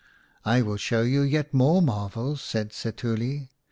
"I 0.45 0.63
will 0.63 0.77
show 0.77 1.03
you 1.03 1.21
yet 1.21 1.53
more 1.53 1.79
marvels," 1.79 2.41
said 2.41 2.71
Setuli. 2.71 3.49